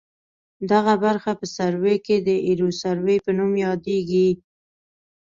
دغه 0.71 0.93
برخه 1.03 1.31
په 1.39 1.45
سروې 1.57 1.95
کې 2.05 2.17
د 2.27 2.29
ایروسروې 2.47 3.17
په 3.25 3.31
نوم 3.37 3.51
یادیږي 3.65 4.29